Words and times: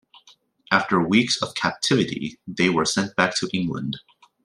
After 0.71 0.99
five 0.99 1.09
weeks 1.09 1.39
of 1.43 1.53
captivity, 1.53 2.39
they 2.47 2.71
were 2.71 2.85
sent 2.85 3.15
back 3.15 3.35
to 3.35 3.47
England. 3.53 3.97